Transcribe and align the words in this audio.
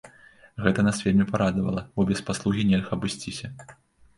Гэта 0.67 0.85
нас 0.87 1.01
вельмі 1.07 1.27
парадавала, 1.35 1.83
бо 1.99 2.07
без 2.13 2.25
паслугі 2.31 2.67
нельга 2.71 2.91
абысціся. 2.99 3.53